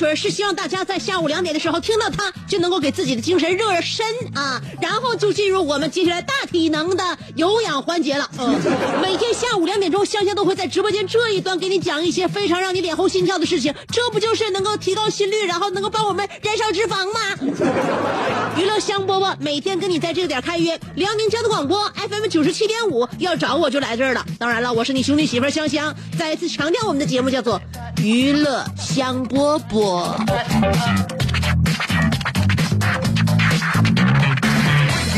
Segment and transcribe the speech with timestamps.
[0.00, 8.28] 节奏的小曲儿是希望大家在下午两点的时候听到它，就能够给自己的精神热热身啊，然后就进入我们接下来大体能的有氧环节了。
[8.38, 8.58] 嗯，
[9.02, 17.20] 每天下午两点钟，香香都会在直播间这一端给你讲一些非常让你脸红心跳的事情，这不就是能够提高心率，然后能够帮我们燃烧脂肪吗？
[18.56, 24.24] 娱乐香饽饽每天跟你在这个点开约，辽宁交通广播 FM 九十七点五，要找我就来这儿了。
[24.38, 27.60] 当然了，我是你兄弟媳妇香香，再一次强调我们的节目叫做
[28.02, 29.89] 娱乐香饽饽。
[29.90, 30.06] We get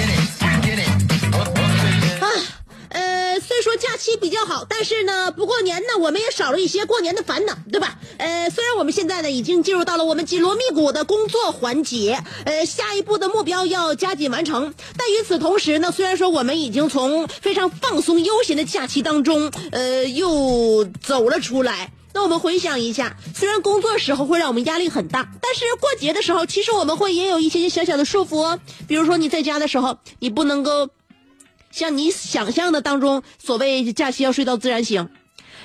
[0.08, 0.88] it, we get it.
[2.22, 2.24] 啊，
[2.88, 7.98] 呃，虽说假期比较好，但是呢，不过年呢，我们也少了一些过年的烦恼，对吧？
[8.16, 21.92] 呃，虽然我们现在呢已经进入到了我们紧锣密鼓的工作环节，呃，下一步的目标要加紧完成，但与此同时呢，虽然说我们已经从非常放松悠闲的假期当中，呃，又走了出来。
[22.14, 28.60] 那我们回想一下，虽然工作时候会让我们压力很大，但是过节的时候，其实我们会也有一些些小小的束缚哦。
[28.86, 30.90] 比如说你在家的时候，你不能够
[31.70, 35.08] 像你想象的当中，所谓假期要睡到自然醒。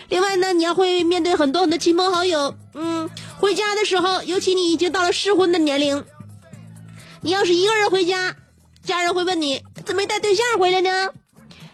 [0.09, 3.09] 另外呢，你要会面对很多很多亲朋好友，嗯，
[3.39, 6.05] 回家的时候，尤其你已经到了适婚的年龄，
[7.21, 8.37] 你要是一个人回家，
[8.85, 11.09] 家人会问你怎么没带对象回来呢？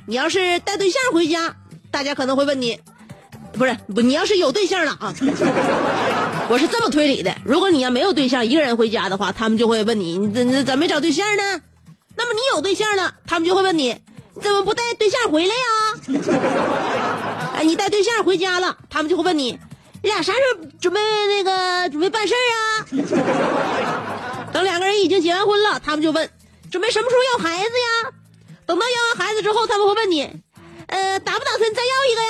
[0.07, 1.55] 你要是带对象回家，
[1.91, 2.79] 大家可能会问你，
[3.53, 5.13] 不是不，你要是有对象了啊，
[6.49, 7.35] 我是这么推理的。
[7.45, 11.61] 如果你要没有对象，一个人回家的话，他们就会问你，你怎怎没找对象呢？
[12.15, 14.01] 那么你有对象了，他们就会问你，
[14.35, 15.61] 你怎么不带对象回来呀？
[17.55, 19.59] 哎，你带对象回家了，他们就会问你，
[20.01, 24.49] 你俩啥时候准备那个准备办事儿啊？
[24.51, 26.29] 等两个人已经结完婚了，他们就问，
[26.71, 28.11] 准备什么时候要孩子呀？
[28.65, 30.29] 等到要完孩子之后，他们会问你，
[30.87, 32.29] 呃，打不打算再要一个呀？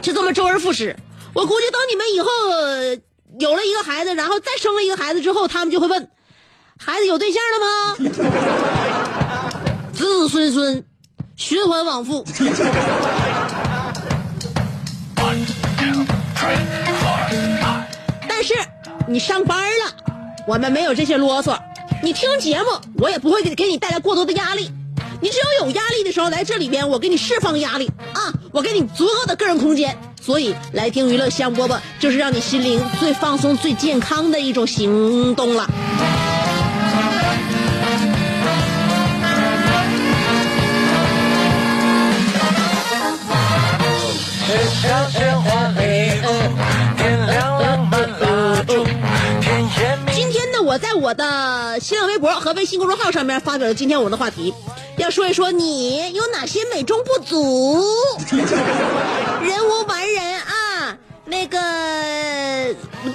[0.00, 0.96] 就 这么周而复始。
[1.32, 2.28] 我估计等你们以后
[3.38, 6.10] 有了一个孩子，然后再生了一个孩子之后，他们就会问，
[6.78, 7.96] 孩子有对象了吗？
[9.92, 10.84] 子子孙孙，
[11.36, 12.24] 循环往复。
[18.28, 18.54] 但是
[19.06, 19.92] 你上班了，
[20.46, 21.58] 我们没有这些啰嗦。
[22.02, 22.66] 你听节目，
[22.98, 24.72] 我也不会给给你带来过多的压力。
[25.22, 29.96] 你只有有压力的时候来这里边，我给你释放压力啊，我给你足够的个人空间。
[30.22, 35.68] 所以来听娱乐香饽饽，就是让你心灵最放松、最健康的一种行动了。
[50.12, 54.52] 今天呢，我在我的新浪微博和微信公众号上面发表了今天我们的话题，
[55.10, 57.82] 说一说你有哪些美中不足。
[59.42, 60.96] 人无完人啊，
[61.26, 61.58] 那个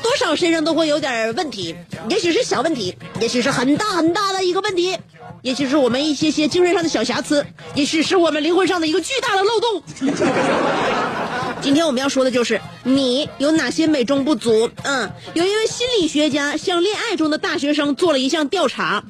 [0.01, 1.75] 多少身上都会有点问题，
[2.09, 4.97] 也许是小问题，也许是很大很大的一个问题，
[5.41, 7.45] 也许是我们一些些精神上的小瑕疵，
[7.75, 9.83] 也许是我们灵魂上的一个巨大的漏洞。
[11.61, 14.69] 今天我们要说的就是你有哪些美中不足。
[14.83, 19.03] 嗯，有一位心理学家向恋爱中的大学生做了一项调查，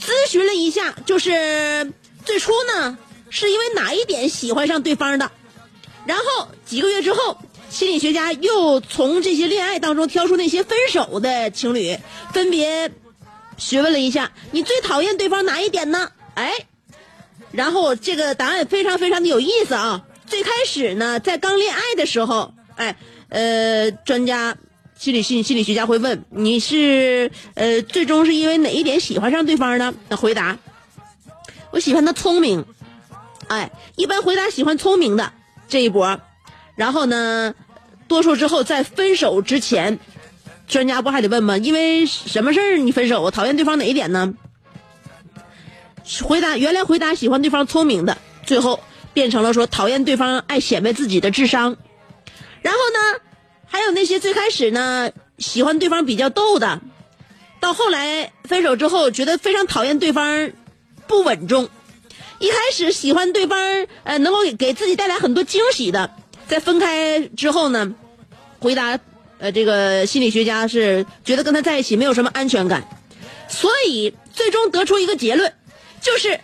[0.00, 1.92] 咨询了一下，就是
[2.24, 2.98] 最初呢
[3.30, 5.30] 是因为哪一点喜欢上对方的，
[6.06, 7.38] 然后几个月之后，
[7.70, 11.98] 心理学家又从这些恋爱当中挑出那些分手的情侣，
[12.32, 12.90] 分别
[13.56, 16.10] 询问了一下你最讨厌对方哪一点呢？
[16.34, 16.66] 哎，
[17.50, 20.04] 然后这个答案非常非常的有意思啊！
[20.26, 22.96] 最开始呢，在刚恋爱的时候，哎，
[23.28, 24.56] 呃，专家
[24.98, 29.92] 心理心心理学家会问你是呃，最终是因为哪一点喜欢上对方呢？
[30.08, 30.58] 那回答，
[31.72, 32.64] 我喜欢他聪明，
[33.48, 35.32] 哎，一般回答喜欢聪明的
[35.68, 36.20] 这一波，
[36.76, 37.54] 然后呢，
[38.06, 39.98] 多数之后在分手之前，
[40.68, 41.56] 专家不还得问吗？
[41.56, 43.30] 因为什么事儿你分手啊？
[43.30, 44.34] 讨厌对方哪一点呢？
[46.22, 48.80] 回答原来回答喜欢对方聪明的，最后
[49.14, 51.76] 变成了说讨厌对方爱显摆自己的智商。
[52.60, 53.20] 然后呢，
[53.66, 56.80] 还有那些最开始呢喜欢对方比较逗的，
[57.60, 60.50] 到后来分手之后觉得非常讨厌对方
[61.06, 61.68] 不稳重。
[62.38, 66.10] 一开始喜欢对方呃能够给自己带来很多惊喜的，
[66.48, 67.94] 在分开之后呢，
[68.58, 68.98] 回答
[69.38, 72.88] 呃这个心理学家是觉得跟他在一起没有什么安全感，
[73.48, 75.52] 所以最终得出一个结论。
[76.00, 76.40] 就是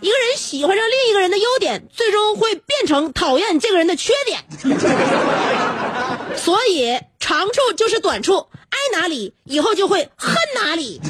[0.00, 4.42] 一个人喜欢上另一个人的优点，最终会变成讨厌这个人的缺点。
[6.34, 11.00] 所以长处就是短处，爱哪里以后就会恨哪里。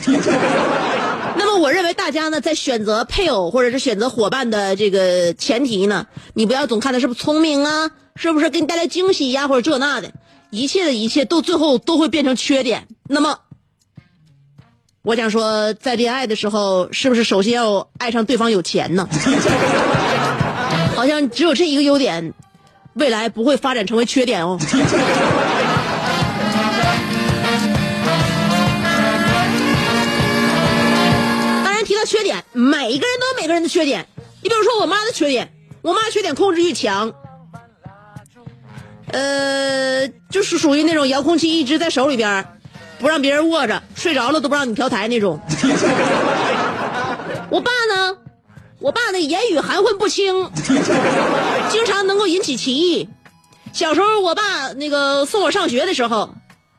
[1.37, 10.13] 那么我认为大家呢，在选择配偶或者是选择伙伴的这个前提呢，你不要总看他是不是聪明啊，是不是给你带来惊喜呀，或者这那的，
[10.51, 12.87] 一切的一切都最后都会变成缺点。
[13.09, 13.39] 那么。
[15.03, 19.09] 我想说，在恋爱的时候，是不是首先要爱上对方有钱呢？
[20.97, 22.35] 好像只有这一个优点，
[22.95, 24.59] 未来不会发展成为缺点哦。
[32.97, 34.07] 每个人都有每个人的缺点。
[34.43, 35.53] 你比如说，我妈的缺点，
[35.83, 37.13] 我妈缺点控制欲强，
[39.13, 42.47] 呃，就是属于那种遥控器一直在手里边。
[42.99, 45.39] 不让别人握着，睡着了都不让你调台那种。
[47.51, 48.17] 我爸呢，
[48.79, 50.51] 我爸那言语含混不清，
[51.69, 53.07] 经常能够引起歧义。
[53.75, 56.31] 小时候我爸那个送我上学的时候，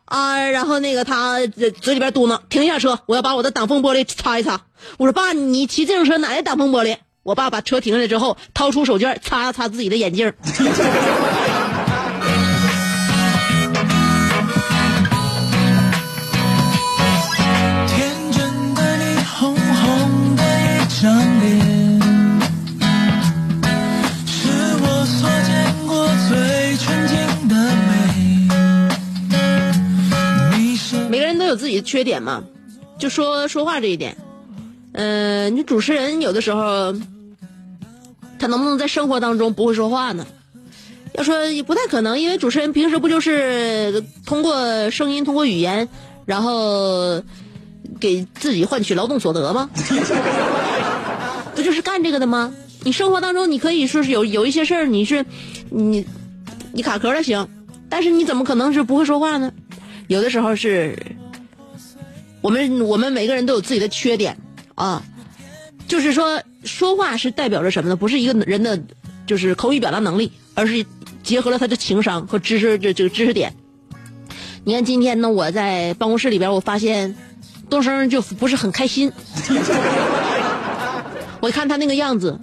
[0.08, 4.62] 啊，然后那个他嘴里边嘟囔：“停一下车，我要把我的挡风玻璃擦一擦。”
[4.98, 10.32] 我说：“爸，你骑自行车哪来挡风玻璃？”我爸把车停下来之后，掏出手绢擦了擦自己的眼镜。
[31.48, 32.44] 有自己的缺点嘛？
[33.00, 34.18] 就说说话这一点，
[34.94, 36.94] 嗯，你主持人有的时候，
[38.40, 40.26] 他能不能在生活当中不会说话呢？
[41.14, 45.88] 要说也不太可能，因为主持人平时不就是通过声音、通过语言，
[46.26, 47.22] 然后
[48.00, 49.70] 给自己换取劳动所得吗？
[51.56, 52.52] 不就是干这个的吗？
[52.84, 55.24] 你生活当中你可以说是有有一些事儿，你是
[55.70, 56.04] 你
[56.72, 57.48] 你卡壳了行，
[57.90, 59.52] 但是你怎么可能是不会说话呢？
[60.08, 60.98] 有的时候是。
[62.42, 64.38] 我们我们每个人都有自己的缺点
[64.76, 65.04] 啊，
[65.88, 67.96] 就是说说话是代表着什么呢？
[67.96, 68.80] 不是一个人的，
[69.26, 70.86] 就是口语表达能力，而是
[71.24, 73.56] 结合了他的情商和知识这这个知识点。
[74.64, 77.16] 你看今天呢，我在办公室里边，我发现
[77.70, 79.12] 东升就不是很开心。
[81.42, 82.40] 我一看他那个样子，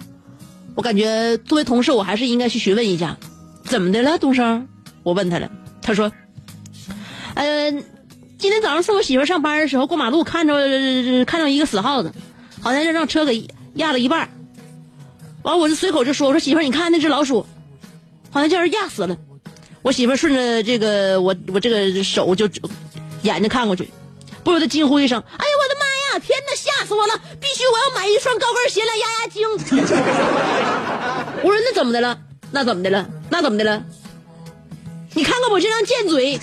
[0.75, 3.17] 我感觉作为同事，我还是应该去询问一下，
[3.63, 4.67] 怎么的了，东升？
[5.03, 5.49] 我问他了，
[5.81, 6.11] 他说，
[7.35, 7.83] 嗯。
[8.37, 10.53] 今天早上送我媳妇上班的时候，过马路看着
[11.25, 12.11] 看到一个死耗子，
[12.61, 14.29] 好像是让车给压了一半。
[15.41, 17.45] 完，我就随口就说：“我说媳妇，你看那只老鼠，
[18.31, 19.17] 好像叫人压死了。”
[19.81, 22.49] 我媳妇顺着这个我我这个手就
[23.21, 23.89] 眼睛看过去，
[24.43, 25.85] 不由得惊呼一声：“哎呀，我的妈
[26.17, 26.25] 呀！
[26.25, 27.13] 天哪，吓死我了！
[27.39, 29.47] 必须我要买一双高跟鞋来压压惊。”
[31.43, 32.19] 我说：“那怎么的了？
[32.51, 33.07] 那怎么的了？
[33.29, 33.83] 那怎么的了？
[35.13, 36.39] 你看看我这张贱嘴！”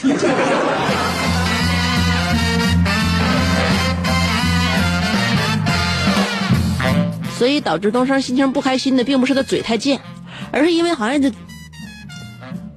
[7.42, 10.00] 所以导致东升心情不开心的，并不是他嘴太贱，
[10.52, 11.28] 而是因为好像这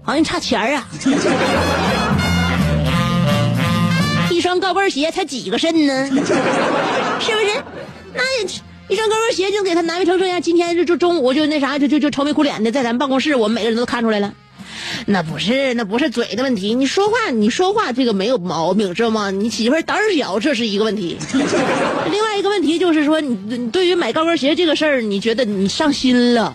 [0.01, 0.87] 好像差钱啊！
[4.31, 6.07] 一双高跟鞋才几个肾呢？
[6.07, 6.33] 是不是？
[8.15, 8.23] 那
[8.87, 10.41] 一双高跟鞋就给他难为成这样。
[10.41, 14.33] 今天就就中午就那啥，就就就愁眉苦脸的，在咱们办公室，我们每个人都看出来了。
[15.05, 16.73] 那不是，那不是嘴的问题。
[16.73, 19.31] 你说话，你说话这个没有毛病，知道吗？
[19.31, 21.17] 你媳妇胆小，这是一个问题。
[22.11, 26.53] 另外一个问题就是说，你对于买高跟鞋这个事儿，你觉得你上心了？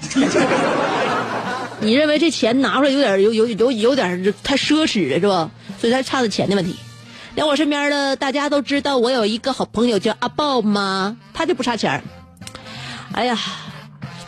[1.81, 5.51] 你认为这钱拿出来有点有有有有点太奢侈了，是吧？
[5.81, 6.77] 所以才差的钱的问题。
[7.35, 11.17] 连我身边的大家都知道，我有一个好朋友叫阿豹吗？
[11.33, 12.03] 他就不差钱
[13.13, 13.39] 哎呀。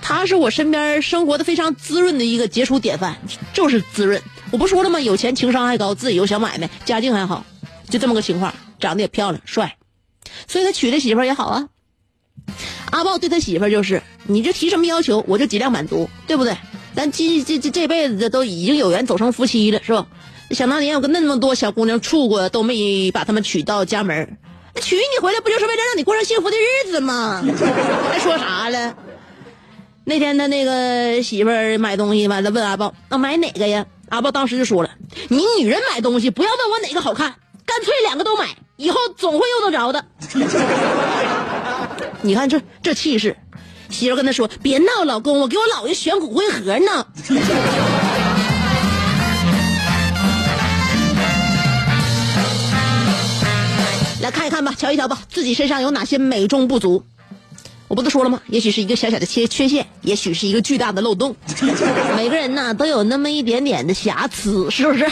[0.02, 3.16] 他是我身边生活的非常滋润的一个杰出典范，
[3.54, 4.20] 就是滋润。
[4.50, 5.00] 我不说了吗？
[5.00, 7.46] 有钱，情商还高，自己有小买卖，家境还好，
[7.88, 9.76] 就这么个情况，长得也漂亮，帅，
[10.46, 11.68] 所以他娶的媳妇儿也好啊。
[12.90, 16.54] 阿豹对他媳妇儿就是，你就提什么要求，我就尽量满足，对不对？
[16.94, 20.06] 咱这这这这辈子都已经有缘走成夫妻了，是吧？
[20.50, 24.36] 想当年我跟那么多小姑娘处过，都没把她们娶到家门
[24.74, 27.42] 那娶你回来不就是为了让你过上幸福的日子吗？
[28.10, 28.94] 还说啥了？
[30.04, 34.90] 那天他那个媳妇儿买东西，完了问阿豹：“那、买哪个呀？”阿豹当时就说了
[35.30, 40.04] ：“你女人买东西不要问我哪个好看，干脆两个都买，以后总会用得着的。
[42.22, 43.36] ”你看这这气势，
[43.90, 47.06] 媳妇跟他说：“别闹，老公，我给我姥爷选骨灰盒呢。
[54.20, 57.06] ”来看一看吧，瞧一瞧吧，自己身上有哪些美中不足。
[57.92, 58.40] 我不都说了吗？
[58.46, 61.36] 也许是一个小小的缺缺陷，也许是一个巨大的漏洞。
[62.16, 65.06] 每个人呢都有那么一点点的瑕疵，是不是、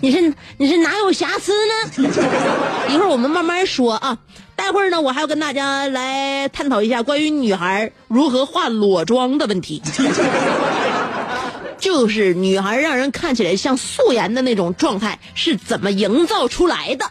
[0.00, 1.52] 你是你是哪有瑕疵
[1.96, 2.10] 呢？
[2.92, 4.18] 一会儿我们慢慢说啊。
[4.54, 9.80] 待会儿呢，我还要跟大家来探讨一下关于女孩如何化裸妆的问题。
[11.80, 17.06] 就是女孩让人看起来像素颜的那种状态是怎么营造出来的？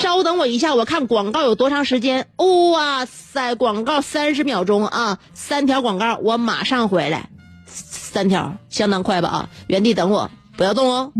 [0.00, 2.26] 稍等我一下，我看广告有多长时间。
[2.36, 7.28] 哇塞，广告三十秒钟啊，三条广告，我马上回来。
[7.66, 9.48] 三条，相当快吧啊！
[9.68, 11.12] 原地等我，不要动哦。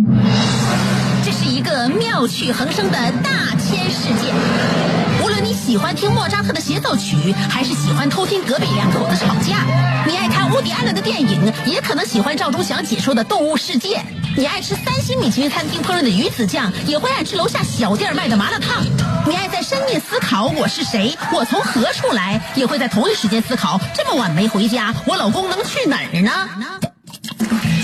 [1.24, 4.32] 这是一个妙趣横生的大千世界。
[5.72, 9.64] 喜欢听莫扎特的协奏曲，还是喜欢偷听隔壁两口子吵架，
[10.06, 13.96] 你爱看乌迪安伦的电影，也可能喜欢赵忠祥解说的《动物世界》。
[14.36, 18.84] 你爱吃三星米其林餐厅烹饪的鱼子酱，也会爱吃楼下小店卖的麻辣烫。
[19.26, 26.91] 你爱在深夜思考我是谁，我从何处来，也会在同一时间思考这么晚没回家，我老公能去哪儿呢？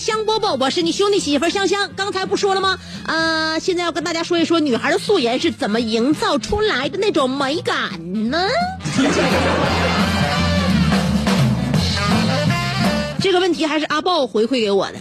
[0.00, 1.90] 香饽饽，我是你兄弟媳妇香香。
[1.94, 2.78] 刚才不说了吗？
[3.04, 8.48] 啊、现在要跟大家说一说女孩的素颜是怎么营造出来的那种美感呢？
[13.20, 14.94] 这个问题还是阿豹回馈给我的。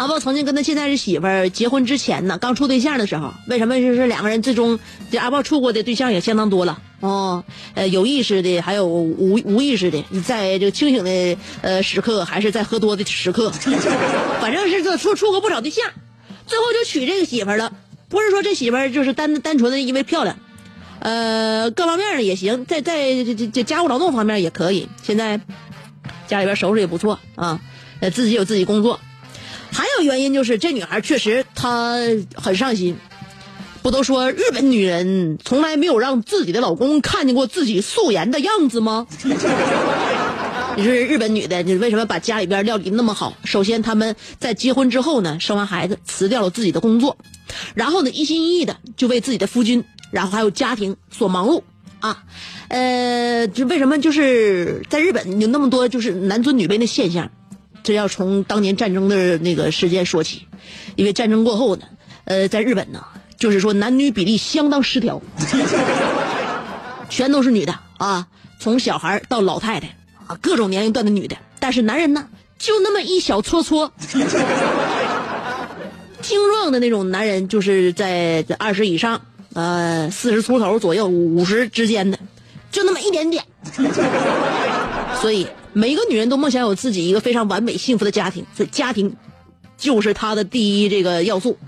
[0.00, 4.80] 阿豹曾经跟他现在是媳妇儿结婚之前呢，刚处对象的时候，为什么就是两个人最终
[5.10, 13.50] 这阿豹处过的对象也相当多了哦，呃，有意识的，还有无无意识的，在这个清醒的呃时刻，还是在喝多的时刻，
[14.40, 15.84] 反正是这处处过不少对象，
[16.46, 17.70] 最后就娶这个媳妇儿了。
[18.08, 20.34] 不是说这媳妇儿就是单单纯的因为漂亮，
[21.00, 24.88] 呃，各方面的也行，在在这这这家务劳动方面也可以。
[25.02, 25.38] 现在
[26.26, 27.60] 家里边收拾也不错啊，
[28.00, 28.98] 呃，自己有自己工作。
[29.72, 31.96] 还有原因就是这女孩确实她
[32.34, 32.96] 很上心，
[33.82, 39.06] 不都说日本女人从来没有让自己的老公看见过自己素颜的样子吗？
[40.76, 43.34] 你说日本女的，你为什么把家里边料理那么好？
[43.44, 47.18] 首先，他们在结婚之后呢，生完孩子辞掉了自己的工作，
[47.74, 51.62] 然后呢，一心一意的就为自己的夫君，然后还有家庭所忙碌
[51.98, 52.22] 啊。
[52.68, 57.30] 呃，就为什么就是在日本有那么多就是男尊女卑的现象？
[57.82, 60.46] 这要从当年战争的那个时间说起，
[60.96, 61.84] 因为战争过后呢，
[62.24, 63.04] 呃，在日本呢，
[63.38, 65.22] 就是说男女比例相当失调，
[67.08, 68.26] 全都是女的啊，
[68.58, 69.96] 从小孩到老太太
[70.26, 73.90] 啊，各种年龄段的女的，但是男人呢，就那么一小撮撮，
[76.20, 79.22] 精壮的那种男人，就是在二十以上，
[79.54, 82.18] 呃，四十出头左右，五十之间的，
[82.70, 83.42] 就那么一点点，
[85.20, 85.46] 所以。
[85.72, 89.14] 每一个女人都梦想有自己一个非常完美幸福的家庭，所以家庭
[89.76, 91.58] 就是她的第一这个要素。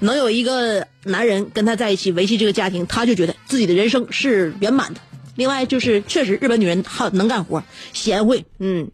[0.00, 5.00] 能有一个男人跟她在一起维系这个家庭，她就觉得自己的人生是圆满的。
[5.36, 8.90] 另外就是，确实日本女人好能干活，贤惠，嗯，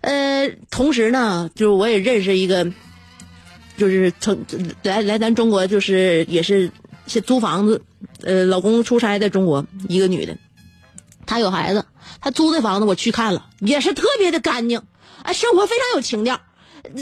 [0.00, 2.64] 呃，同时呢，就是我也认识一个，
[3.76, 4.44] 就是曾
[4.82, 6.70] 来来咱中国，就是也是
[7.06, 7.82] 是租房子，
[8.22, 10.36] 呃，老公出差在中国，一个女的，
[11.26, 11.84] 她有孩子。
[12.22, 14.80] 他租的房子我去看了，也是特别的干净，
[15.24, 16.40] 哎，生活非常有情调。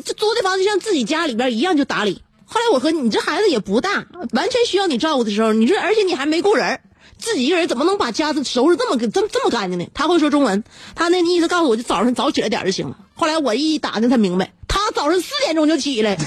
[0.05, 2.23] 这租的房子就像自己家里边一样就打理。
[2.47, 6.81] 后来我和你这孩子也不大，完全需要你照顾的时候，你说而且你还没雇人，
[7.19, 9.87] 自己一个人怎么能把家子收拾这么这么这么干净呢？
[9.95, 12.97] 他会说中文，他那意思告诉我就早上早起来点就行了。
[13.15, 16.17] 后来我一打听才明白，他早上四点钟就起来。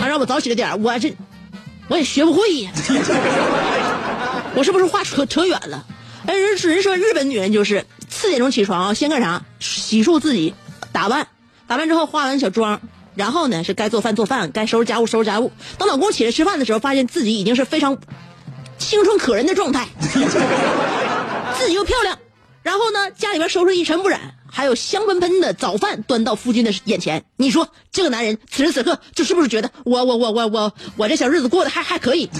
[0.00, 1.14] 他让我早起来点我这
[1.88, 2.70] 我也学不会呀。
[4.56, 5.84] 我是不是话扯扯远了？
[6.26, 9.44] 哎，人人说日本女人就是四点钟起床，先干啥？
[9.60, 10.54] 洗漱自己，
[10.92, 11.26] 打扮，
[11.66, 12.80] 打扮之后化完小妆，
[13.14, 15.52] 然后呢是该做饭做饭，该收拾家务收拾家务。
[15.76, 17.98] 等老公起来吃饭的时候，发现自己已经是非常
[18.78, 19.88] 青春可人的状态，
[21.58, 22.18] 自己又漂亮，
[22.62, 27.24] 然后呢家里边收拾一尘不染，还有香喷喷的早饭端到夫君的眼前。
[27.36, 32.30] 你说这个男人此时此刻就是不是觉得我我我我我我这小日子过得还 还可以？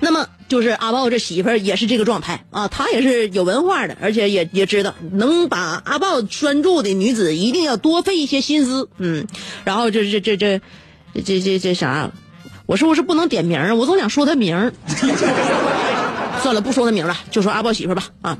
[0.00, 9.26] 那么就是阿豹这媳妇儿也是这个状态啊，她也是有文化的，而且也也知道能把阿豹拴住的女子一定要多费一些心思，嗯，
[9.62, 10.60] 然后这这这这
[11.24, 12.10] 这这这啥，
[12.66, 13.76] 我是不是不能点名儿？
[13.76, 14.72] 我总想说他名儿，
[16.42, 18.38] 算了，不说他名了，就说阿豹媳妇儿吧啊，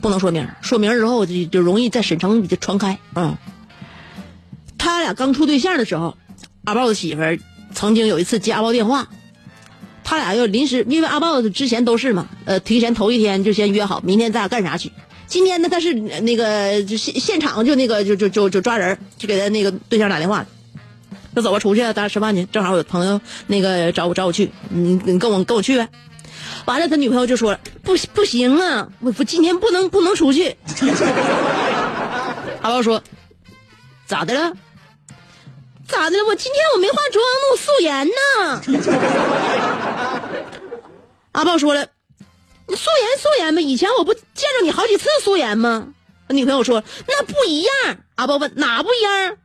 [0.00, 3.38] 不能说名儿，说名儿之后就就容易在沈城里就传开啊。
[4.78, 6.16] 他俩刚处对象的时候，
[6.64, 7.38] 阿豹的媳妇儿
[7.74, 9.08] 曾经有一次接阿豹电话。
[10.04, 14.92] 他俩要临时，因为阿豹之前都是嘛，呃，提前头一天就先约好，明天咱俩干啥去。
[15.26, 20.46] 今天呢，他是那个就现现场就那个就就就就抓人，就给他那个对象打电话，
[21.34, 22.44] 说走吧，出去，咱俩吃饭去。
[22.52, 25.88] 正好有朋友那个找我找我去，你你跟我跟我去呗。
[26.66, 30.56] 完了，他女朋友就说了，不不行啊，我我今天不能不能出去。
[32.60, 33.02] 阿豹说，
[34.06, 34.52] 咋的了？
[35.86, 36.24] 咋的了？
[36.24, 38.12] 我今天我没化妆，我素颜呢。
[41.32, 41.86] 阿豹说了，
[42.66, 44.22] 你素颜素颜吧，以前我不见
[44.58, 45.88] 着你好几次素颜吗？
[46.28, 47.72] 女朋友说那不一样。
[48.16, 49.36] 阿豹问哪不一样？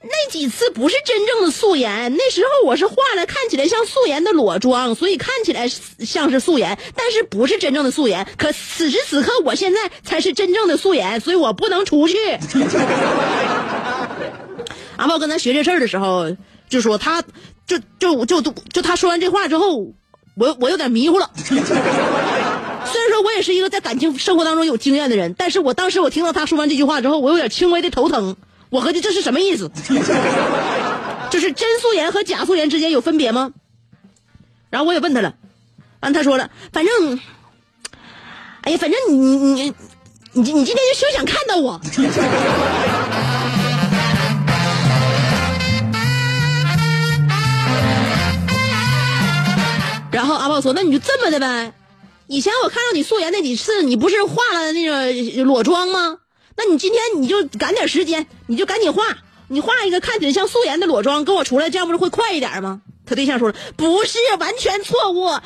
[0.00, 8.24] 那几次不是真正的素颜，那时候我是化了看起来像素颜的裸妆，所以看起来像是素颜，但是不是真正的素颜。
[8.36, 12.16] 可此时此刻，我现在才是真正的素颜，所以我不能出去。
[14.96, 16.36] 阿豹跟他学这事儿的时候，
[16.68, 17.24] 就说他，
[17.66, 19.94] 就就就就他说完这话之后，
[20.36, 21.28] 我我有点迷糊了。
[21.40, 28.36] 虽然说我也是一个在感情生活当中有经验的人，但是我当时我听到他说完这句话之后，我有点轻微的头疼。
[28.70, 29.70] 我合计这是什么意思？
[31.30, 33.52] 就是真素颜和假素颜之间有分别吗？
[34.70, 35.34] 然后我也问他了，
[36.00, 37.20] 完他说了，反正，
[38.62, 39.74] 哎呀，反正你你你
[40.32, 41.80] 你你今天就休想看到我。
[50.10, 51.72] 然后阿豹说：“那你就这么的呗，
[52.26, 55.12] 以前我看到你素颜那几次，你不是化了那个
[55.44, 56.18] 裸妆吗？
[56.58, 59.04] 那你今天你就赶点时间，你就赶紧化，
[59.46, 65.40] 你化一个看起来像素颜的裸妆跟我出来，这样不是会快一点吗？”他对象说了：“不是，完全错误，化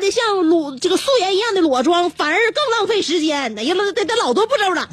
[0.00, 3.56] 的像裸这个素颜一样的裸妆，反而更浪费时间。
[3.58, 4.88] 哎呀，那得得老多步骤了。”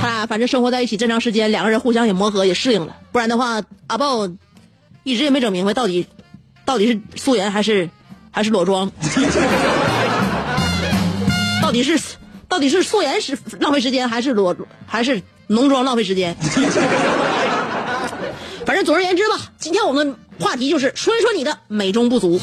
[0.00, 4.26] 他俩反正生活在一起这长时间，两个人互相也磨合也适应了，不然的话，阿豹
[5.04, 6.06] 一直也没整明白到底
[6.64, 7.90] 到底是素颜还是
[8.32, 8.90] 还是裸妆，
[11.66, 11.98] 到底是
[12.48, 16.32] 到底是素颜时浪费时间，还是裸还是浓妆浪费时间？
[18.64, 22.40] 反正总而言之吧，今天我们话题就是说一说你的美中不足。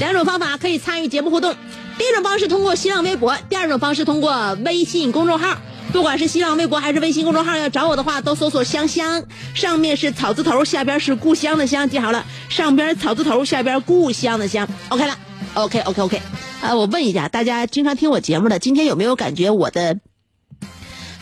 [0.00, 1.54] 两种方法可以参与节目互动。
[1.98, 5.58] 第一种方式通过新浪微博，第二种方式通过微信公众号。
[5.92, 9.22] 不管是新浪微博还是微信公众号，要找我的话，都搜索“香香”，
[9.54, 14.66] 上面是草字头，下边是故乡的乡，记好了，上边草字头，下边故乡的乡。
[14.88, 15.16] OK 了
[15.54, 16.22] ，OK OK OK。
[16.60, 19.98] 啊，我问一下大家，经常听我节目的，今天有没有感觉我的，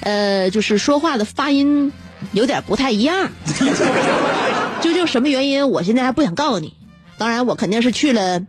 [0.00, 1.92] 呃，就是说话的发音
[2.32, 3.30] 有点不太一样？
[4.80, 5.68] 究竟什么原因？
[5.68, 6.74] 我现在还不想告诉你。
[7.18, 8.40] 当然，我肯定是去了。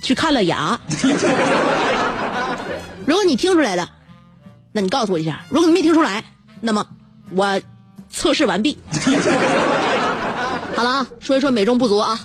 [0.00, 0.78] 去看了牙，
[3.04, 3.90] 如果你听出来了，
[4.70, 6.24] 那你告诉我一下；如果你没听出来，
[6.60, 6.86] 那么
[7.34, 7.60] 我
[8.08, 8.78] 测试完毕。
[10.76, 12.18] 好了啊，说一说美中不足啊。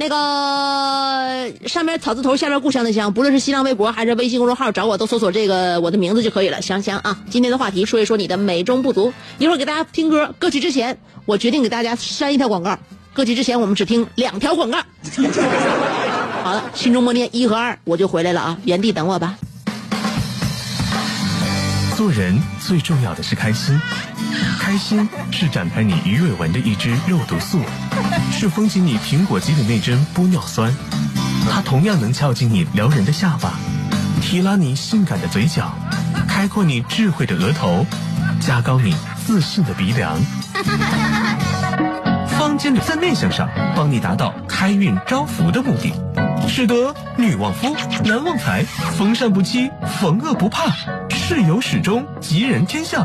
[0.00, 7.18] 那个上面草字头，下面故乡的乡，不论是新浪微博还是微信公众号，找我都搜索这个我的名字就可以了，香香啊。
[7.28, 9.12] 今天的话题说一说你的美中不足。
[9.38, 12.78] 一会儿给大家听歌，歌曲之前我决定给大家删一条广告。
[13.12, 14.78] 歌曲之前我们只听两条广告。
[16.44, 18.56] 好了，心中默念一和二，我就回来了啊！
[18.64, 19.36] 原地等我吧。
[21.96, 23.76] 做人最重要的是开心，
[24.60, 27.58] 开心是展开你鱼尾纹的一支肉毒素，
[28.40, 30.72] 是封紧你苹果肌的那针玻尿酸，
[31.50, 33.54] 它同样能翘起你撩人的下巴，
[34.22, 35.74] 提拉你性感的嘴角，
[36.28, 37.84] 开阔你智慧的额头，
[38.38, 38.94] 加高你
[39.26, 40.16] 自信的鼻梁。
[42.38, 45.92] 坊间的在内向上帮你达到开运招福的目的。
[46.46, 47.74] 使得女旺夫，
[48.04, 48.64] 男旺财，
[48.96, 49.68] 逢善不欺，
[50.00, 50.70] 逢恶不怕，
[51.10, 53.04] 事有始终，吉人天下，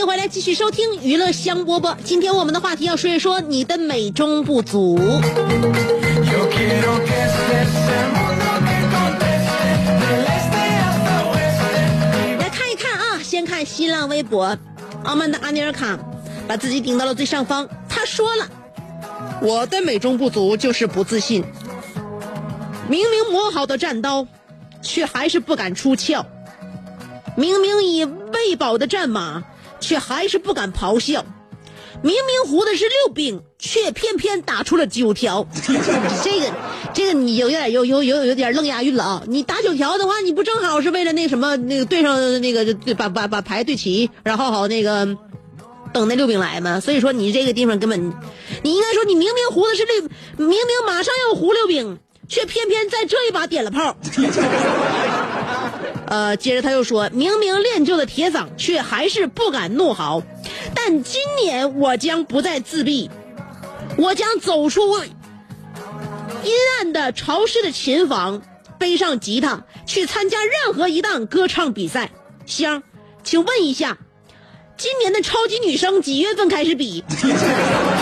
[0.00, 4.98] 迎回来，继续收听娱乐香饽饽，今天我们的话题要说一说你的美中不足。
[12.38, 14.56] 来看一看啊，先看新浪微博，
[15.04, 15.98] 阿曼达阿尼尔卡
[16.48, 17.68] 把自己顶到了最上方。
[17.86, 18.48] 他说了，
[19.42, 21.44] 我的美中不足就是不自信，
[22.88, 24.26] 明明磨好的战刀，
[24.80, 26.24] 却还是不敢出鞘；
[27.36, 29.44] 明明已喂饱的战马。
[29.80, 31.24] 却还是不敢咆哮，
[32.02, 35.46] 明明胡的是六兵，却偏偏打出了九条。
[36.22, 36.52] 这个，
[36.94, 39.22] 这个你有点有有有有点愣押韵了啊！
[39.26, 45.06] 你打九条的话，你不正好是为了那什么那个对上那个把把把牌对齐，然后好那个
[45.92, 46.80] 等那六兵来吗？
[46.80, 48.12] 所以说你这个地方根本，
[48.62, 50.02] 你应该说你明明胡的是六，
[50.36, 53.96] 明明马上要胡六兵，却偏偏在这一把点了炮。
[56.10, 60.24] 呃，接着他又说：“明明练就的铁嗓，却还是不敢怒嚎。
[60.74, 63.08] 但今年我将不再自闭，
[63.96, 64.98] 我将走出
[66.42, 68.42] 阴暗的潮湿的琴房，
[68.76, 72.10] 背上吉他去参加任何一档歌唱比赛。
[72.44, 72.82] 香，
[73.22, 73.96] 请问一下，
[74.76, 77.04] 今年的超级女声几月份开始比？”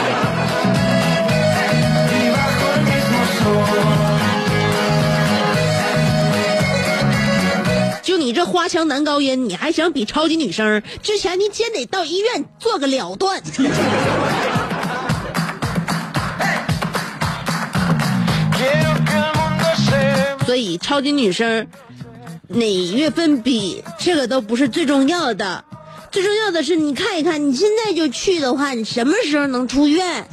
[8.68, 10.82] 你这花腔男高音，你还想比超级女声？
[11.02, 13.42] 之前你先得到医院做个了断。
[20.44, 21.66] 所以超级女声
[22.48, 25.64] 哪月份比这个都不是最重要的，
[26.10, 30.28] 最重要的是你看一看，你现在就去的话，你什么时候能出院？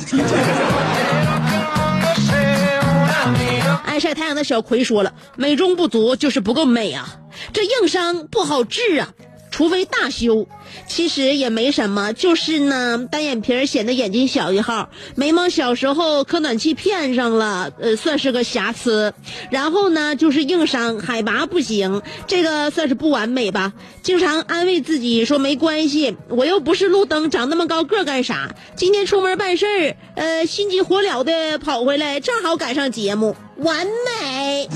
[3.96, 7.22] 爱晒太阳的小葵说了：“美中不足就是不够美啊。”
[7.54, 9.14] 这硬伤不好治啊，
[9.56, 10.46] 除非大修。
[10.86, 19.14] 其实也没什么，就是呢，单眼皮显得眼睛小一号，眉毛小时候磕暖气片上了，呃，算是个瑕疵。
[19.50, 23.72] 然后呢，就是硬伤，海拔不行，这个算是不完美吧。
[24.02, 28.54] 经常安慰自己说没关系，我又不是路灯，长那么高个干啥？
[28.76, 34.68] 今天出门办事儿，呃，心急火燎的跑回来，正好赶上节目，完美。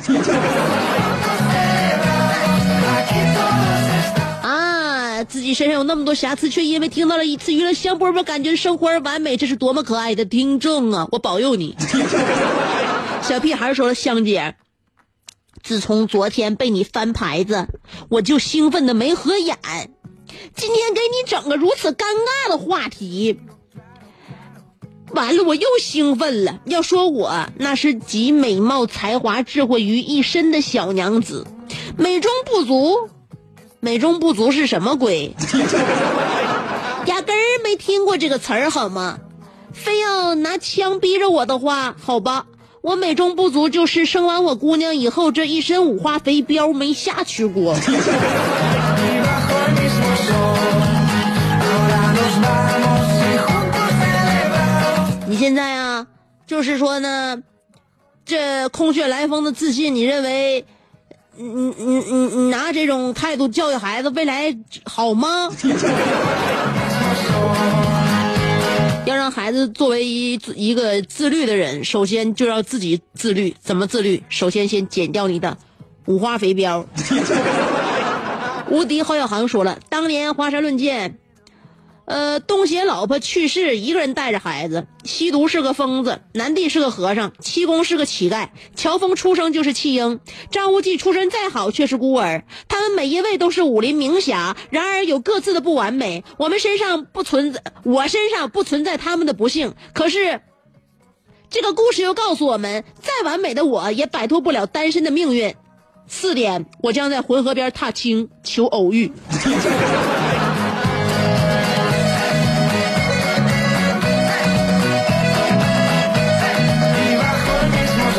[5.23, 11.07] 自己身上有那么多瑕疵，却因为听到了一次娱乐香饽饽，感觉生活而完美，这是多么可爱的听众啊！
[11.11, 11.75] 我保佑你，
[13.21, 14.55] 小屁孩说了，香姐，
[15.63, 17.67] 自从昨天被你翻牌子，
[18.09, 19.57] 我就兴奋的没合眼。
[20.55, 23.39] 今天给你整个如此尴尬的话题，
[25.11, 26.59] 完了我又兴奋了。
[26.65, 31.47] 要说我那是集美貌、才华、智慧于一身的小娘子，
[31.97, 33.09] 美中不足。
[33.79, 35.33] 美中不足是什么鬼？
[37.05, 39.19] 压根儿没听过这个词儿好吗？
[39.73, 42.45] 非要拿枪逼着我的话，好吧，
[42.81, 47.75] 我美中不足就是生完我姑娘以后这一身五花肥膘没下去过。
[55.27, 56.07] 你现在啊，
[56.45, 57.41] 就是说呢，
[58.25, 60.65] 这空穴来风的自信，你认为？
[61.41, 65.49] 你你你你拿这种态度教育孩子，未来好吗？
[69.05, 73.55] 要让孩子作为一一个自律的人，首先就要自己自律。
[73.61, 74.21] 怎么自律？
[74.27, 75.57] 首先先减掉你的
[76.07, 76.83] 五花肥膘。
[78.69, 81.18] 无敌侯小航说了，当年华山论剑。
[82.09, 84.87] 呃，东邪老婆去世，一个人带着孩子。
[85.03, 90.19] 西毒是个疯子，南帝是个和尚，七公是个乞丐，乔峰出生就是弃婴，
[90.49, 92.45] 张无忌出身再好却是孤儿。
[92.67, 96.23] 他们每一位都是武林名侠，然而有各自的不完美。
[96.37, 99.75] 我们身上不存在，我身上不存在他们的不幸。
[99.93, 100.41] 可是，
[101.51, 105.53] 这个故事又告诉我们，再完美的我也摆脱不了单身的命运。
[106.07, 109.11] 四点，我将在浑河边踏青求偶遇。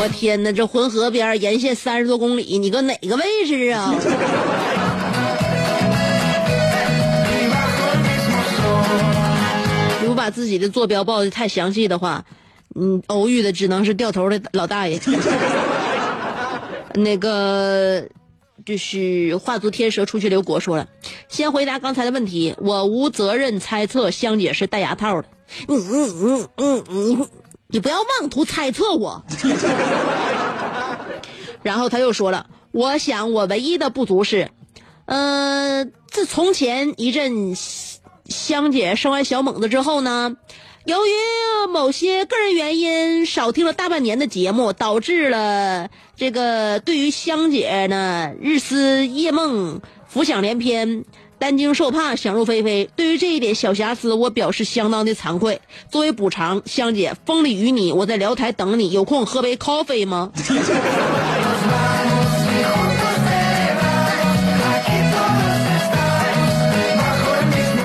[0.01, 3.93] 我天哪，这浑河边沿线三十多公里，你搁哪个位置啊？
[10.01, 12.25] 如果把自己的坐标报的太详细的话，
[12.73, 14.99] 嗯，偶遇的只能是掉头的老大爷。
[16.95, 18.03] 那个
[18.65, 20.87] 就是画足天蛇出去留国说了，
[21.29, 25.27] 先回答刚才的问题，我无责任猜测香姐是戴牙套的。
[25.67, 27.27] 你你你你你
[27.71, 29.23] 你不要妄图猜测我。
[31.63, 34.49] 然后他又说了，我想我唯一的不足是，
[35.05, 37.55] 呃，自从前一阵
[38.25, 40.35] 香姐生完小猛子之后呢，
[40.85, 41.09] 由于
[41.69, 51.05] 某些个人原因，少听了大半年的节目，导致了这个对于香姐呢日思夜梦、浮想联翩。
[51.41, 52.87] 担惊受怕，想入非非。
[52.95, 55.59] 对于这一点小瑕疵，我表示相当的惭愧。
[55.89, 60.31] 作为补偿，香姐，风里雨里，我在聊台等你，有空喝杯 coffee 吗？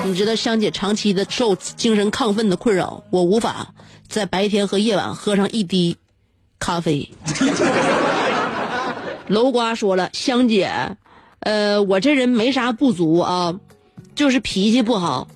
[0.05, 3.73] 你知道香姐长期的受精神亢奋的困扰，我无法
[4.07, 5.97] 在白天和夜晚喝上一滴
[6.59, 7.09] 咖啡。
[9.25, 10.95] 楼瓜说了，香姐，
[11.39, 13.59] 呃，我这人没啥不足啊，
[14.15, 15.27] 就是脾气不好。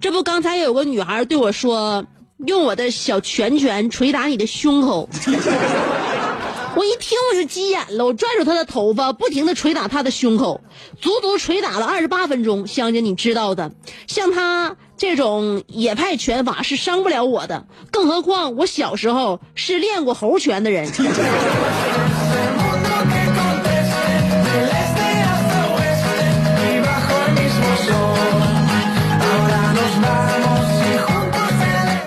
[0.00, 2.04] 这不，刚才有个女孩对我说，
[2.44, 5.08] 用我的小拳拳捶打你的胸口。
[6.76, 10.60] 我一听我就急眼了，我拽住她的头发，不停的捶打她的胸口，
[11.00, 12.66] 足足捶打了二十八分钟。
[12.66, 13.70] 香姐，你知道的，
[14.08, 20.90] 像她这种野派拳法是伤不了我的，更何况我小时候是练过猴拳的人。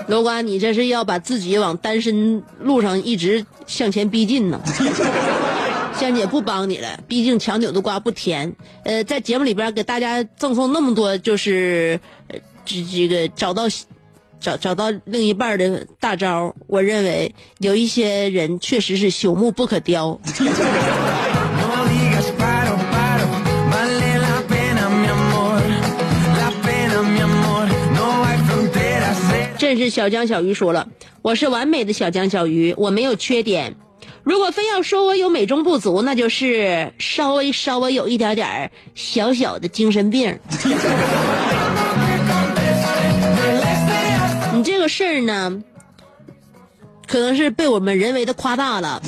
[0.08, 4.60] 楼瓜，你这是要把自己往单身路上一直向前逼近呢？
[5.98, 8.54] 香姐不帮你了，毕竟强扭的瓜不甜。
[8.84, 13.64] 呃，在节目里边给大家赠送那么多，就是呃这这个找到
[14.40, 20.18] 找找到另一半的大招，我认为有一些人确实是朽木不可雕。
[29.68, 30.88] 正是小江小鱼说了，
[31.20, 33.76] 我是完美的小江小鱼，我没有缺点。
[34.22, 40.38] 如果非要说我有美中不足，那就是稍微稍微有一点点小小的精神病。
[44.54, 45.62] 你这个事儿呢，
[47.06, 49.02] 可能是被我们人为的夸大了。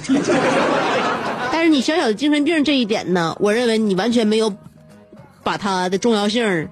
[1.51, 4.55] 但是你小小的精神病这一点呢，我认为你完全没有
[5.42, 6.68] 把它的重要性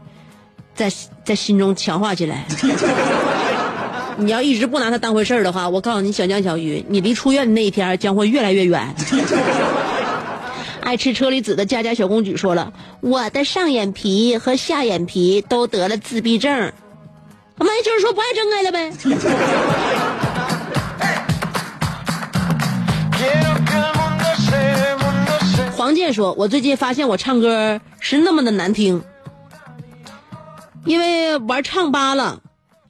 [0.75, 0.93] 在
[1.25, 2.45] 在心中强化起来。
[4.21, 8.93] 你要一直不拿它当回事儿的话，我告诉你，小江小鱼，你离出院的那一天将会越来越远。
[10.83, 16.73] 爱吃车厘子的佳佳小公举说了，我的上眼皮和下眼皮都得了自闭症，
[17.59, 18.91] 那也就是说不爱睁开了呗。
[25.77, 29.01] 黄健说，我最近发现我唱歌是那么的难听，
[30.85, 32.41] 因为玩唱吧了。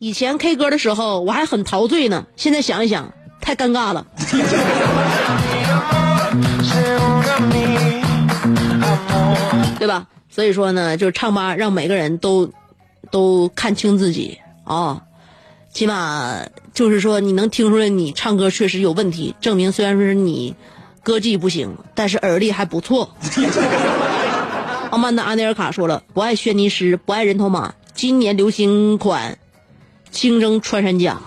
[0.00, 4.06] 以前 K 歌的时候我还很陶醉呢，现在想一想太尴尬了。
[9.78, 10.06] 对吧？
[10.30, 12.52] 所以说呢，就是唱吧让每个人都
[13.10, 15.02] 都看清自己啊，
[15.72, 20.54] 起码就是说你能听出来你唱歌确实有问题，证明虽然说是你
[21.02, 23.16] 歌技不行，但是耳力还不错。
[24.90, 29.38] 傲慢的阿内尔卡说了，不爱轩尼诗，不爱人头马，今年流行款
[30.10, 31.18] 清蒸穿山甲。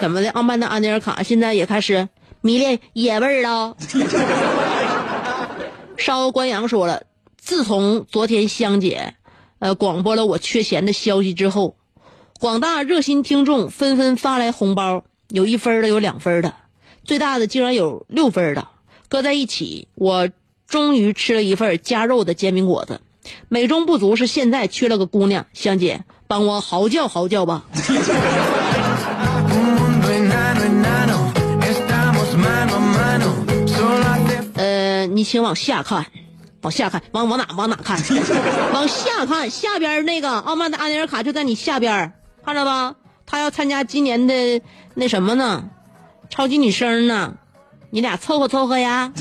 [0.00, 0.30] 怎么的？
[0.30, 2.08] 傲慢的安尼尔卡现在也开始
[2.40, 3.76] 迷恋野味儿了。
[5.96, 7.04] 烧关阳说了，
[7.38, 9.14] 自从昨天香姐，
[9.60, 11.76] 呃，广播了我缺钱的消息之后，
[12.38, 16.52] 广大热心听众纷纷发来红包，有一分的，有两分的，
[17.04, 18.68] 最大的竟然有六分的，
[19.08, 20.28] 搁在一起，我
[20.68, 23.00] 终于吃了一份加肉的煎饼果子。
[23.48, 27.64] 美中不足是现在缺了个姑娘，香姐帮我嚎叫嚎叫吧。
[34.56, 36.06] 呃，你请往下看，
[36.62, 37.98] 往下看，往往哪往哪看？
[38.72, 42.12] 往下看，下边那个傲慢的阿尼尔卡就在你下边，
[42.44, 42.94] 看着吧？
[43.26, 44.60] 他要参加今年的
[44.94, 45.64] 那什么呢？
[46.28, 47.34] 超级女声呢？
[47.90, 49.12] 你俩凑合凑合呀。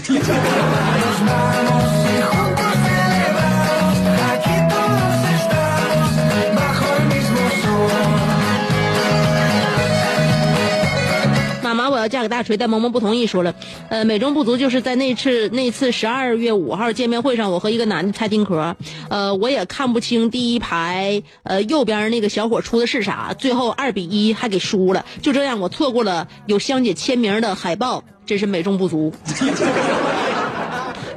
[11.74, 13.56] 妈妈我要嫁给大锤但萌萌不同意说了。
[13.90, 18.76] 呃美中不足就是在那次那次十二月五号见面会上我和一个男的猜丁壳
[19.10, 25.04] 呃我也看不清第一排呃右边那个小伙出的是啥最后二比一还给输了。
[25.24, 29.12] 就这样我错过了有香姐签名的海报真是美中不足。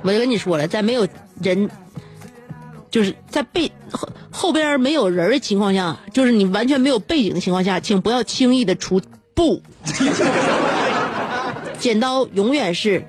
[0.02, 1.06] 我就跟你说了，在没有
[1.42, 1.70] 人。
[2.88, 9.02] 就是在背后后边没有人的情况下，就是你完全没有背景的情况下，请不要轻易的出
[9.34, 9.60] 布。
[11.78, 13.04] 剪刀永远是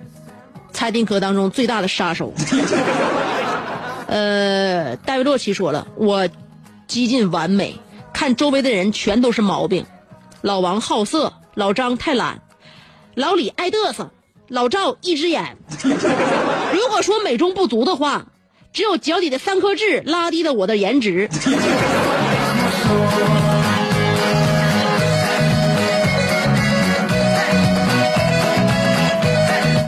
[0.73, 2.33] 猜丁壳当中最大的杀手。
[4.07, 6.27] 呃，戴维洛奇说了，我
[6.87, 7.79] 几近完美，
[8.11, 9.85] 看周围的人全都是毛病。
[10.41, 12.41] 老王好色，老张太懒，
[13.15, 14.11] 老李爱嘚瑟，
[14.49, 15.57] 老赵一只眼。
[16.73, 18.25] 如果说美中不足的话。
[18.73, 21.27] 只有脚底的三颗痣拉低了我的颜值。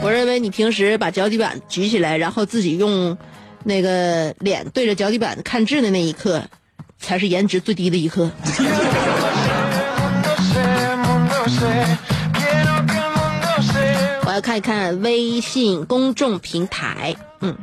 [0.02, 3.16] 我认为你平时把脚底板举起来，然后自己用
[3.62, 6.42] 那个脸对着脚底板看痣的那一刻，
[6.98, 8.28] 才是颜值最低的一刻。
[14.40, 17.56] 看一看微信公众平台，嗯。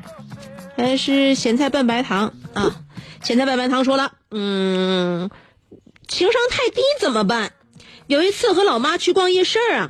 [0.78, 2.76] 还是咸菜拌白糖啊！
[3.24, 5.32] 咸菜拌白糖说了，嗯，
[6.08, 7.52] 情商太低怎么办？
[8.06, 9.90] 有一次和老妈去逛夜市啊，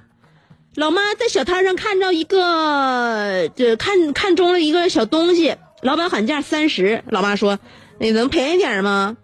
[0.76, 7.60] 老妈在小摊上看到一个，就看看中了一个小东西，老板喊价三十，老妈说
[8.00, 9.18] ：“你能便宜点吗？”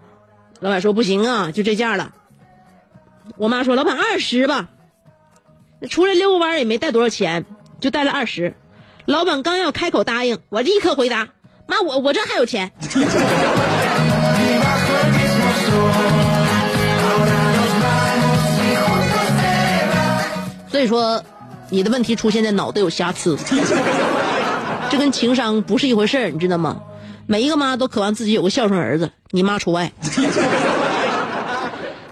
[0.59, 2.13] 老板说：“不行啊，就这价了。”
[3.37, 4.67] 我妈说：“老板二十吧。”
[5.89, 7.45] 出来遛个弯也没带多少钱，
[7.79, 8.55] 就带了二十。
[9.05, 11.29] 老板刚要开口答应，我立刻回答。
[11.67, 12.71] 妈，我我这还有钱。
[20.69, 21.23] 所以说，
[21.69, 23.37] 你的问题出现在脑袋有瑕疵，
[24.89, 26.81] 这跟情商不是一回事儿，你知道吗？
[27.27, 29.91] 每一个妈都渴望自己有个孝顺儿子，你妈除外。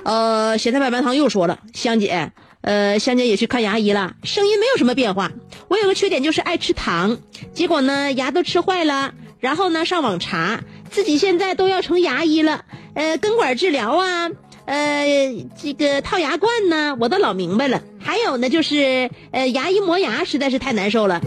[0.03, 2.31] 呃，咸菜白白糖又说了，香姐，
[2.61, 5.31] 呃，香姐也去看牙医了，声音没有什么变化。
[5.67, 7.17] 我有个缺点就是爱吃糖，
[7.53, 9.13] 结果呢，牙都吃坏了。
[9.39, 14.29] 然后呢，上网查，自己现在都要成牙医了，呃，根管治疗啊，
[14.65, 15.05] 呃，
[15.59, 17.81] 这个套牙冠呢，我都老明白了。
[17.99, 21.19] 还有呢，就是呃，牙医磨牙实在是太难受了。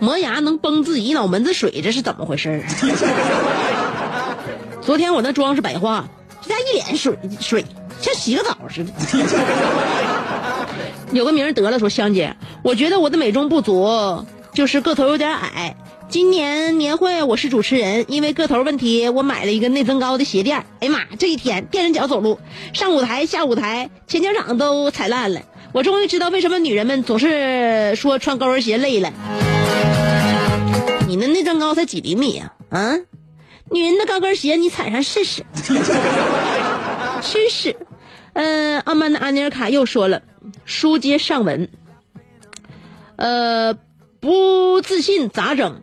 [0.00, 2.62] 磨牙能崩自己一脑门子水，这是怎么回事
[4.82, 6.08] 昨天我那妆是白化，
[6.48, 7.62] 这家一脸水水，
[8.00, 8.90] 像洗个澡似的。
[11.12, 14.24] 有个名得了，说香姐，我觉得我的美中不足。
[14.54, 15.76] 就是个头有点矮。
[16.08, 20.64] 今年年会我是主持人，因为个头问题，我买了一个内增高的鞋垫。
[20.80, 22.40] 哎呀妈，这一天垫着脚走路，
[22.72, 25.42] 上舞台下舞台，前脚掌都踩烂了。
[25.72, 29.12] 我终于知道为什么女人们总是说穿高跟鞋累了。
[31.06, 32.54] 你那内增高才几厘米呀？
[32.70, 32.94] 啊，
[33.70, 35.44] 女人的高跟鞋你踩上试试。
[37.22, 37.76] 试试。
[38.32, 40.22] 嗯，阿曼的阿尼尔卡又说了，
[40.64, 41.68] 书接上文。
[43.16, 43.78] 呃。
[44.20, 45.80] 不自信咋整？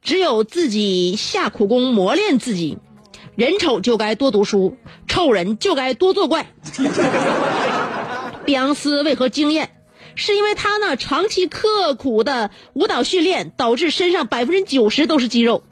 [0.00, 2.78] 只有自己下苦功磨练自己。
[3.36, 6.46] 人丑就该多读书，丑人就该多作怪。
[8.46, 9.76] 碧昂斯为何惊艳？
[10.14, 15.62] 是因为他呢长期刻苦的舞蹈训练，导致身上百分之九十都是肌肉。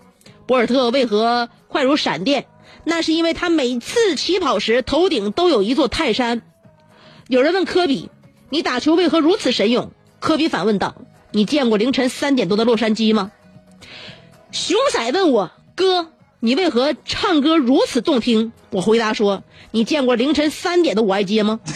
[0.46, 2.46] 博尔特为何快如闪电？
[2.84, 6.42] 那是因为他每次起跑时头顶都有一座泰山。
[7.28, 8.10] 有人问科比
[8.50, 10.94] ：“你打球为何如此神勇？”科比反问道。
[11.30, 13.30] 你见过凌晨三点多的洛杉矶吗？
[14.50, 16.08] 熊仔问我哥，
[16.40, 18.52] 你为何唱歌如此动听？
[18.70, 21.60] 我回答说，你见过凌晨三点的五爱街吗？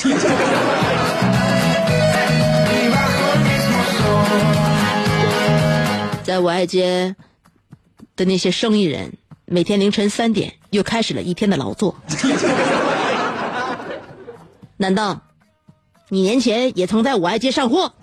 [6.23, 7.15] 在五爱街
[8.17, 9.13] 的那些生意人，
[9.45, 11.95] 每天凌晨三点又开始了一天的劳作。
[14.79, 15.21] 难道
[16.09, 17.93] 你年前也曾在五爱街上货？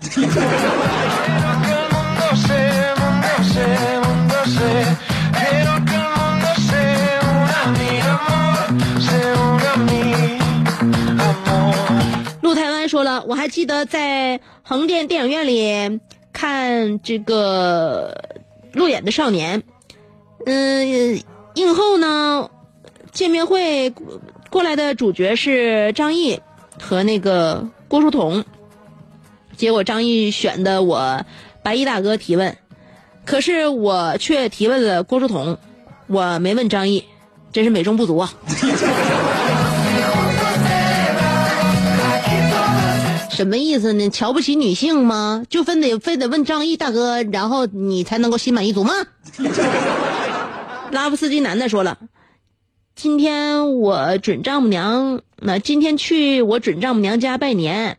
[12.40, 16.00] 陆台湾说了，我还记得在横店电影院里
[16.32, 18.38] 看这个
[18.72, 19.62] 路演的少年，
[20.46, 21.20] 嗯，
[21.54, 22.50] 映后呢，
[23.12, 23.92] 见面会
[24.50, 26.40] 过来的主角是张译
[26.80, 28.44] 和那个郭书童，
[29.56, 31.24] 结果张译选的我
[31.62, 32.56] 白衣大哥提问。
[33.24, 35.56] 可是我却提问了郭书童，
[36.08, 37.04] 我没问张译，
[37.52, 38.32] 真是美中不足啊！
[43.30, 44.10] 什么意思呢？
[44.10, 45.42] 瞧不起女性吗？
[45.48, 48.92] 就非得非得问张毅大哥，然后你才能够心满意足吗？
[50.94, 51.98] 拉夫斯基男的说了，
[52.94, 57.98] 今天我准丈母娘，那今天去我准丈母娘家拜年，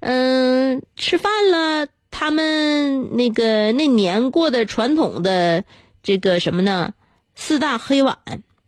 [0.00, 5.64] 嗯，吃饭了，他们那个那年过的传统的
[6.02, 6.92] 这个什么呢？
[7.34, 8.18] 四大黑碗，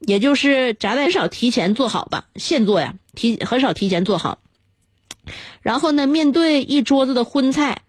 [0.00, 4.38] 也就是炸的很少提前做好吧，现做呀，提很少提前做好。
[5.60, 7.82] 然后呢，面对一桌子的荤菜，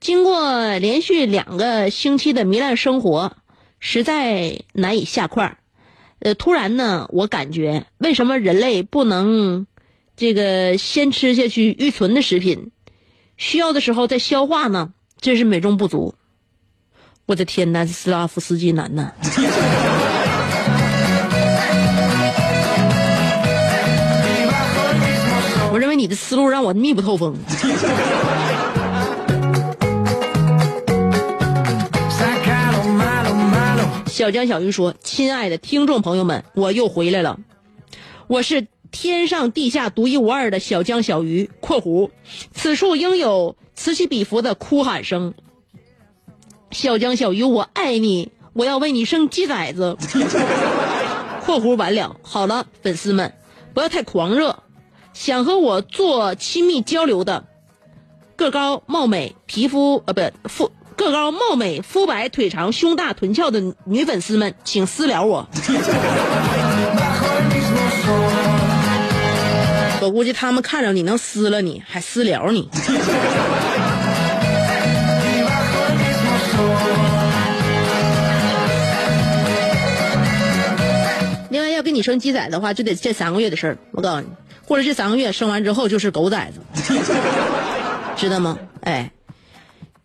[0.00, 3.36] 经过连续两个星期的糜烂生活，
[3.86, 5.58] 实在难以下筷儿。
[6.20, 9.66] 呃，突然呢，我感觉为什么人类不能
[10.16, 12.70] 这个先吃下去预存的食品，
[13.36, 14.94] 需要的时候再消化呢？
[15.20, 16.14] 真是美中不足。
[17.26, 19.12] 我的天呐，斯拉夫斯基男呐！
[25.70, 27.36] 我认为你的思路让我密不透风。
[34.14, 37.40] 小江小鱼说：“亲爱的听众朋友们，我又回来了，
[38.28, 42.10] 我是天上地下独一无二的小江小鱼（括弧
[42.52, 45.34] 此处应有此起彼伏的哭喊声）。
[46.70, 49.96] 小江小鱼，我爱你，我要为你生鸡崽子。
[51.44, 53.34] （括弧完了）好了，粉丝们，
[53.74, 54.62] 不要太狂热。
[55.12, 57.46] 想和我做亲密交流的，
[58.36, 65.48] 个高貌美、皮肤呃不肤个高貌美、肤白腿长、胸大臀翘的女粉丝们，请私聊我。
[70.00, 72.68] 我估计他们看着你能撕了你，还私聊你。
[81.50, 83.78] 另外，要跟你生鸡仔的话，就得这三个月的事儿。
[83.92, 84.26] 我告诉你。
[84.66, 86.60] 过了这三个月生完之后就是狗崽子，
[88.16, 88.58] 知道吗？
[88.82, 89.10] 哎，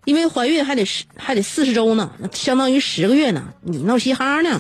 [0.10, 4.58] 因为怀孕还得十还得四十周呢，那相当于十个月呢，你闹嘻哈呢。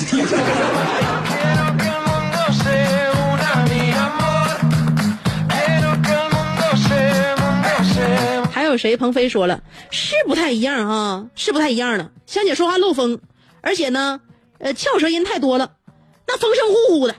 [8.52, 8.95] 还有谁？
[8.95, 12.12] 鹏飞说了，是不太一样啊，是不太一样的。
[12.28, 13.20] 香姐说话漏风，
[13.62, 14.20] 而且呢，
[14.60, 15.72] 呃，翘舌音太多了，
[16.28, 17.16] 那风声呼呼的。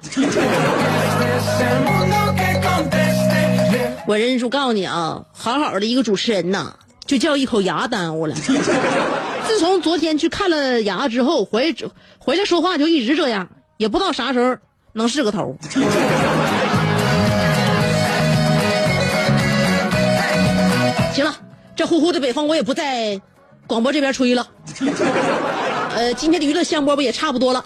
[4.06, 6.76] 我认输，告诉你啊，好好的一个主持人呐，
[7.10, 8.34] 就叫一口牙耽误了。
[9.44, 11.74] 自从昨天去看了牙之后，回
[12.20, 13.48] 回来说话就一直这样，
[13.78, 14.56] 也不知道啥时候
[14.92, 15.56] 能是个头。
[21.12, 21.34] 行了，
[21.74, 23.20] 这呼呼的北风我也不在
[23.66, 24.46] 广播这边吹了。
[25.96, 27.64] 呃，今天的娱乐香饽不也差不多了。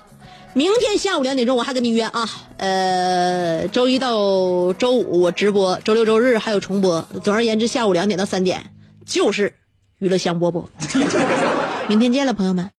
[0.54, 2.26] 明天下午两点钟，我还跟你约啊。
[2.56, 7.06] 呃，周一到周五我直播，周六周日还有重播。
[7.22, 8.64] 总而言之，下午两点到三点
[9.04, 9.54] 就是
[9.98, 10.66] 娱乐香饽饽。
[11.88, 12.70] 明天见了，朋友们。